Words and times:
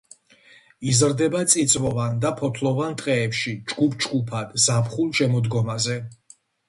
იზრდება 0.91 1.41
წიწვოვან 1.53 2.17
და 2.23 2.31
ფოთლოვან 2.39 2.97
ტყეში 3.01 3.53
ჯგუფ-ჯგუფად 3.73 4.57
ზაფხულ-შემოდგომაზე. 4.65 6.01